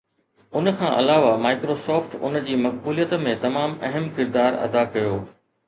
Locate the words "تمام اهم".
3.47-4.11